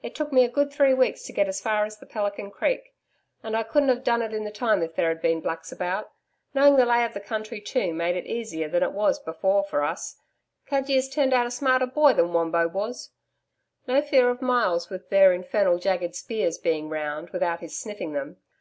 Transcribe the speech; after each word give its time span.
It 0.00 0.14
took 0.14 0.32
me 0.32 0.44
a 0.44 0.48
good 0.48 0.72
three 0.72 0.94
weeks 0.94 1.24
to 1.24 1.32
get 1.32 1.48
as 1.48 1.60
far 1.60 1.84
as 1.84 1.98
the 1.98 2.06
Pelican 2.06 2.52
Creek, 2.52 2.94
and 3.42 3.56
I 3.56 3.64
couldn't 3.64 3.88
have 3.88 4.04
done 4.04 4.22
it 4.22 4.32
in 4.32 4.44
the 4.44 4.52
time 4.52 4.80
if 4.80 4.94
there 4.94 5.08
had 5.08 5.20
been 5.20 5.40
Blacks 5.40 5.72
about. 5.72 6.12
Knowing 6.54 6.76
the 6.76 6.86
lay 6.86 7.04
of 7.04 7.14
the 7.14 7.20
country 7.20 7.60
too, 7.60 7.92
made 7.92 8.14
it 8.16 8.26
easier 8.26 8.68
than 8.68 8.84
it 8.84 8.92
was 8.92 9.18
before 9.18 9.64
for 9.64 9.82
us. 9.82 10.18
Cudgee 10.68 10.94
has 10.94 11.08
turned 11.08 11.34
out 11.34 11.48
a 11.48 11.50
smarter 11.50 11.86
boy 11.86 12.12
than 12.12 12.32
Wombo 12.32 12.68
was. 12.68 13.10
No 13.88 14.00
fear 14.02 14.30
of 14.30 14.40
Myalls 14.40 14.88
with 14.88 15.10
their 15.10 15.32
infernal 15.32 15.80
jagged 15.80 16.14
spears 16.14 16.58
being 16.58 16.88
round 16.88 17.30
without 17.30 17.58
his 17.58 17.76
sniffing 17.76 18.12
them. 18.12 18.36